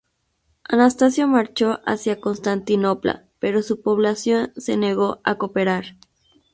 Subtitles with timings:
[0.67, 5.95] Anastasio marchó hacia Constantinopla, pero su población se negó a cooperar.